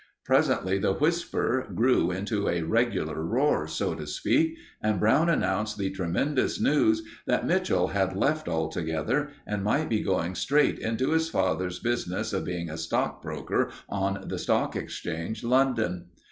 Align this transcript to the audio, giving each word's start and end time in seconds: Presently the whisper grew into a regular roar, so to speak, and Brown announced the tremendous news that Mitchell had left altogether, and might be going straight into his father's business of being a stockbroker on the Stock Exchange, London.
Presently 0.25 0.79
the 0.79 0.93
whisper 0.95 1.67
grew 1.75 2.09
into 2.09 2.49
a 2.49 2.63
regular 2.63 3.21
roar, 3.21 3.67
so 3.67 3.93
to 3.93 4.07
speak, 4.07 4.55
and 4.81 4.99
Brown 4.99 5.29
announced 5.29 5.77
the 5.77 5.91
tremendous 5.91 6.59
news 6.59 7.03
that 7.27 7.45
Mitchell 7.45 7.89
had 7.89 8.15
left 8.17 8.47
altogether, 8.47 9.29
and 9.45 9.63
might 9.63 9.89
be 9.89 10.01
going 10.01 10.33
straight 10.33 10.79
into 10.79 11.11
his 11.11 11.29
father's 11.29 11.77
business 11.77 12.33
of 12.33 12.43
being 12.45 12.67
a 12.67 12.79
stockbroker 12.79 13.69
on 13.89 14.27
the 14.27 14.39
Stock 14.39 14.75
Exchange, 14.75 15.43
London. 15.43 16.05